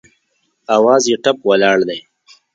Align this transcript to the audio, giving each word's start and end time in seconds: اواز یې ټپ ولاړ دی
اواز 0.75 1.03
یې 1.11 1.17
ټپ 1.23 1.37
ولاړ 1.49 1.77
دی 1.87 1.99